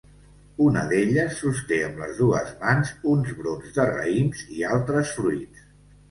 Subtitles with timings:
[0.67, 5.61] Una d'elles sosté amb les dues mans uns brots de raïms i altres fruits.